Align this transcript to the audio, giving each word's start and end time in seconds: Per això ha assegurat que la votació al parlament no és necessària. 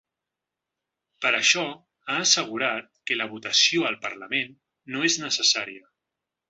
Per 1.25 1.31
això 1.39 1.65
ha 1.75 2.17
assegurat 2.23 2.91
que 3.11 3.21
la 3.21 3.31
votació 3.37 3.87
al 3.93 4.01
parlament 4.09 4.61
no 4.95 5.09
és 5.13 5.25
necessària. 5.29 5.89